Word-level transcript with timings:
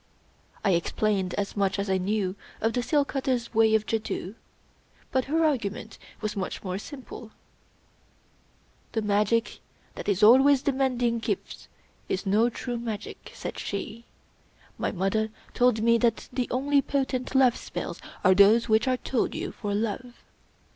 I 0.65 0.71
explained 0.71 1.35
as 1.35 1.55
much 1.55 1.77
as 1.77 1.87
I 1.87 1.99
knew 1.99 2.35
of 2.59 2.73
the 2.73 2.81
seal 2.81 3.05
cutter's 3.05 3.53
way 3.53 3.75
of 3.75 3.85
jadoo; 3.85 4.33
but 5.11 5.25
her 5.25 5.45
argument 5.45 5.99
was 6.21 6.35
much 6.35 6.63
more 6.63 6.79
simple:— 6.79 7.29
*'The 8.93 9.03
magic 9.03 9.59
that 9.93 10.09
is 10.09 10.23
always 10.23 10.63
demanding 10.63 11.19
gifts 11.19 11.67
is 12.09 12.25
no 12.25 12.49
true 12.49 12.79
magic," 12.79 13.31
said 13.35 13.59
she." 13.59 14.05
My 14.79 14.91
mother 14.91 15.29
told 15.53 15.83
me 15.83 15.99
that 15.99 16.29
the 16.33 16.47
only 16.49 16.81
potent 16.81 17.35
love 17.35 17.55
spells 17.55 18.01
are 18.23 18.33
those 18.33 18.67
which 18.67 18.87
are 18.87 18.97
told 18.97 19.35
you 19.35 19.51
for 19.51 19.75
love. 19.75 20.23